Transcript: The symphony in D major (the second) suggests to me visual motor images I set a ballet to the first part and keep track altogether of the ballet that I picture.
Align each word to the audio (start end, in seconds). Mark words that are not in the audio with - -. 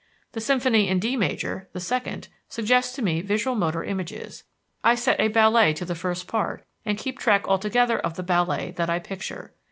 The 0.31 0.41
symphony 0.41 0.87
in 0.87 0.97
D 0.97 1.15
major 1.15 1.69
(the 1.73 1.79
second) 1.79 2.27
suggests 2.49 2.95
to 2.95 3.03
me 3.03 3.21
visual 3.21 3.55
motor 3.55 3.83
images 3.83 4.43
I 4.83 4.95
set 4.95 5.19
a 5.19 5.27
ballet 5.27 5.73
to 5.73 5.85
the 5.85 5.93
first 5.93 6.27
part 6.27 6.65
and 6.83 6.97
keep 6.97 7.19
track 7.19 7.47
altogether 7.47 7.99
of 7.99 8.15
the 8.15 8.23
ballet 8.23 8.71
that 8.77 8.89
I 8.89 8.97
picture. 8.97 9.53